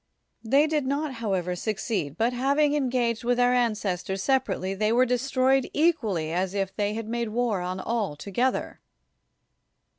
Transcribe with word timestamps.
90 0.43 0.47
ISOCRATES 0.47 0.51
They 0.71 0.75
did 0.77 0.87
not, 0.87 1.13
however, 1.13 1.55
succeed, 1.55 2.17
but 2.17 2.33
having 2.33 2.73
engaged 2.73 3.23
with 3.23 3.39
our 3.39 3.53
ancestors 3.53 4.23
separately, 4.23 4.73
they 4.73 4.91
were 4.91 5.05
destroyed 5.05 5.69
equally 5.73 6.31
as 6.33 6.55
if 6.55 6.75
they 6.75 6.95
had 6.95 7.07
made 7.07 7.29
war 7.29 7.61
on 7.61 7.79
all 7.79 8.15
together. 8.15 8.79